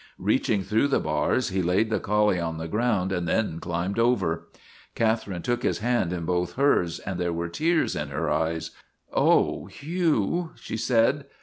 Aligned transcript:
Reaching 0.17 0.63
through 0.63 0.87
the 0.87 0.99
bars 0.99 1.49
he 1.49 1.61
laid 1.61 1.91
the 1.91 1.99
collie 1.99 2.39
on 2.39 2.57
the 2.57 2.67
ground 2.67 3.11
and 3.11 3.27
then 3.27 3.59
climbed 3.59 3.99
over. 3.99 4.47
Catherine 4.95 5.43
took 5.43 5.61
his 5.61 5.77
hand 5.77 6.11
in 6.11 6.25
both 6.25 6.53
hers, 6.55 6.97
and 6.97 7.19
there 7.19 7.31
were 7.31 7.49
tears 7.49 7.95
in 7.95 8.07
her 8.09 8.27
eyes." 8.27 8.71
Oh, 9.13 9.67
Hugh," 9.67 10.53
she 10.55 10.75
said. 10.75 11.25